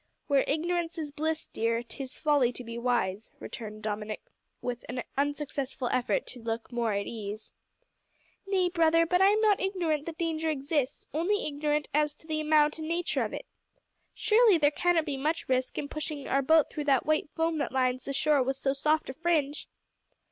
"`Where 0.27 0.43
ignorance 0.47 0.97
is 0.97 1.11
bliss,' 1.11 1.45
dear, 1.45 1.83
`'tis 1.83 2.17
folly 2.17 2.51
to 2.53 2.63
be 2.63 2.75
wise,'" 2.79 3.29
returned 3.39 3.83
Dominick, 3.83 4.23
with 4.59 4.83
an 4.89 5.03
unsuccessful 5.15 5.89
effort 5.89 6.25
to 6.25 6.41
look 6.41 6.71
more 6.71 6.91
at 6.93 7.05
ease. 7.05 7.51
"Nay, 8.47 8.69
brother, 8.69 9.05
but 9.05 9.21
I 9.21 9.27
am 9.27 9.39
not 9.41 9.59
ignorant 9.61 10.07
that 10.07 10.17
danger 10.17 10.49
exists 10.49 11.05
only 11.13 11.45
ignorant 11.45 11.87
as 11.93 12.15
to 12.15 12.25
the 12.25 12.39
amount 12.41 12.79
and 12.79 12.87
nature 12.87 13.23
of 13.23 13.31
it. 13.31 13.45
Surely 14.15 14.57
there 14.57 14.71
cannot 14.71 15.05
be 15.05 15.17
much 15.17 15.47
risk 15.47 15.77
in 15.77 15.87
pushing 15.87 16.27
our 16.27 16.41
boat 16.41 16.71
through 16.71 16.85
that 16.85 17.05
white 17.05 17.29
foam 17.35 17.59
that 17.59 17.71
lines 17.71 18.05
the 18.05 18.13
shore 18.13 18.41
with 18.41 18.55
so 18.55 18.73
soft 18.73 19.07
a 19.11 19.13
fringe." 19.13 19.67